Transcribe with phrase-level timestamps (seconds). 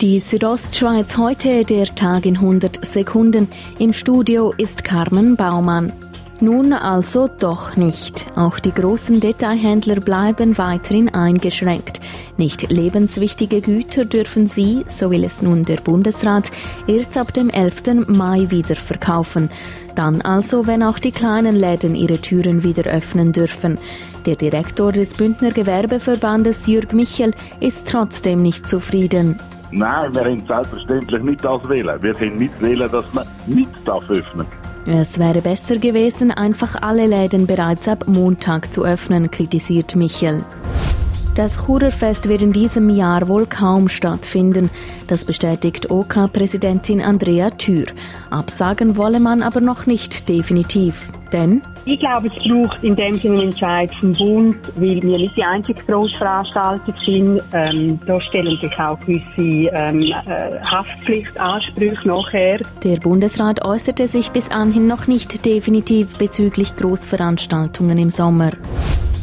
[0.00, 3.48] Die Südostschweiz heute, der Tag in 100 Sekunden.
[3.78, 5.92] Im Studio ist Carmen Baumann.
[6.40, 8.26] Nun also doch nicht.
[8.34, 12.00] Auch die großen Detailhändler bleiben weiterhin eingeschränkt.
[12.38, 16.50] Nicht lebenswichtige Güter dürfen sie, so will es nun der Bundesrat,
[16.86, 18.06] erst ab dem 11.
[18.06, 19.50] Mai wieder verkaufen.
[19.96, 23.76] Dann also, wenn auch die kleinen Läden ihre Türen wieder öffnen dürfen.
[24.24, 29.38] Der Direktor des Bündner Gewerbeverbandes Jürg Michel ist trotzdem nicht zufrieden.
[29.72, 32.02] Nein, wir haben selbstverständlich nicht das wählen.
[32.02, 34.46] Wir können nicht wählen, dass man nicht öffnen
[34.86, 40.44] Es wäre besser gewesen, einfach alle Läden bereits ab Montag zu öffnen, kritisiert Michel.
[41.36, 44.68] Das Churerfest wird in diesem Jahr wohl kaum stattfinden.
[45.06, 47.86] Das bestätigt OK-Präsidentin Andrea Thür.
[48.30, 51.08] Absagen wolle man aber noch nicht definitiv.
[51.32, 55.36] Denn ich glaube, es braucht in dem Sinne einen Entscheid vom Bund, weil wir nicht
[55.36, 57.42] die einzige Grossveranstaltung sind.
[57.52, 62.60] Ähm, da stellen sich auch gewisse ähm, äh, Haftpflichtansprüche nachher.
[62.82, 68.50] Der Bundesrat äußerte sich bis anhin noch nicht definitiv bezüglich Grossveranstaltungen im Sommer.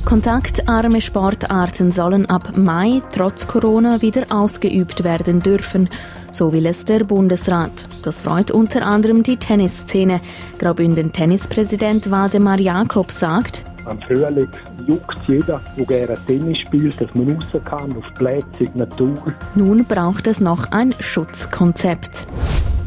[0.07, 5.89] Kontaktarme Sportarten sollen ab Mai trotz Corona wieder ausgeübt werden dürfen.
[6.31, 7.85] So will es der Bundesrat.
[8.03, 10.21] Das freut unter anderem die Tennisszene.
[10.59, 14.47] Graubünden Tennispräsident Waldemar Jakob sagt, am Frühling
[14.87, 19.13] juckt jeder, der gerne Tennis spielt, dass man raus kann, auf Plätze, Natur.
[19.55, 22.27] Nun braucht es noch ein Schutzkonzept.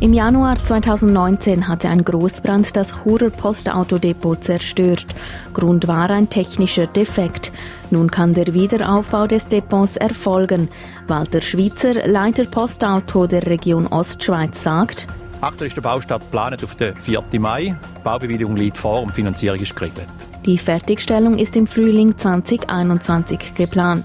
[0.02, 5.08] Im Januar 2019 hatte ein Großbrand das Churer Postautodepot zerstört.
[5.52, 7.52] Grund war ein technischer Defekt.
[7.90, 10.70] Nun kann der Wiederaufbau des Depots erfolgen.
[11.06, 15.06] Walter Schweizer, Leiter Postauto der Region Ostschweiz, sagt,
[15.42, 17.22] Aktuell ist der Baustart geplant auf den 4.
[17.38, 17.76] Mai.
[17.98, 20.08] Die Baubewilligung liegt vor und die Finanzierung ist geregelt.
[20.46, 24.04] Die Fertigstellung ist im Frühling 2021 geplant.